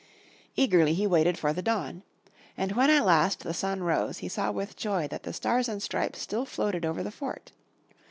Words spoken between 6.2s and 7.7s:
floated over the fort.